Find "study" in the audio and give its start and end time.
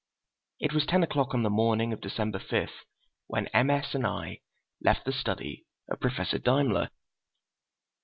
5.13-5.67